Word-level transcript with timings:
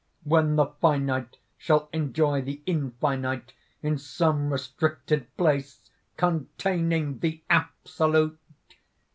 when 0.23 0.55
the 0.55 0.65
finite 0.65 1.37
shall 1.59 1.87
enjoy 1.93 2.41
the 2.41 2.59
infinite 2.65 3.53
in 3.83 3.99
some 3.99 4.51
restricted 4.51 5.27
place, 5.37 5.91
containing 6.17 7.19
the 7.19 7.43
Absolute!" 7.51 8.39